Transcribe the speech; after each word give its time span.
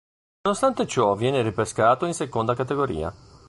Nonostante 0.45 0.87
ciò 0.87 1.13
viene 1.13 1.43
ripescato 1.43 2.07
in 2.07 2.15
Seconda 2.15 2.55
Categoria. 2.55 3.13